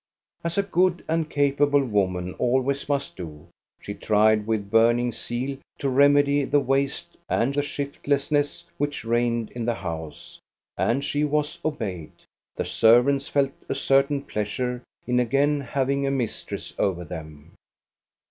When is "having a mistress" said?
15.61-16.73